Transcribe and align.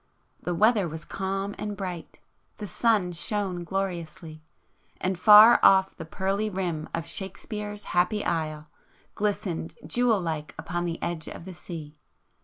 The 0.41 0.55
weather 0.55 0.87
was 0.87 1.05
calm 1.05 1.53
and 1.59 1.77
bright,... 1.77 2.17
the 2.57 2.65
sun 2.65 3.11
shone 3.11 3.63
gloriously,—and 3.63 5.19
far 5.19 5.59
off 5.61 5.95
the 5.95 6.05
pearly 6.05 6.49
rim 6.49 6.89
of 6.91 7.05
Shakespeare's 7.05 7.83
'happy 7.83 8.25
isle' 8.25 8.67
glistened 9.13 9.75
jewel 9.85 10.19
like 10.19 10.55
upon 10.57 10.85
the 10.85 10.99
edge 11.03 11.27
of 11.27 11.45
the 11.45 11.53
sea. 11.53 11.99